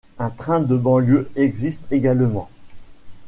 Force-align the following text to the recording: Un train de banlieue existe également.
Un 0.17 0.31
train 0.31 0.61
de 0.61 0.75
banlieue 0.75 1.29
existe 1.35 1.83
également. 1.91 2.49